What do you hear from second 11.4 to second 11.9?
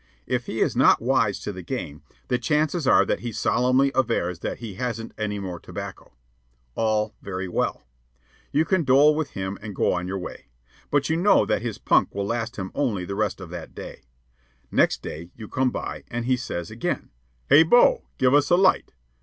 that his